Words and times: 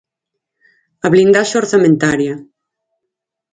A 1.05 1.07
blindaxe 1.13 1.55
orzamentaria. 1.61 2.35